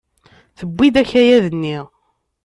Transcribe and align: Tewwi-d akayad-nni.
Tewwi-d 0.57 0.95
akayad-nni. 1.01 1.77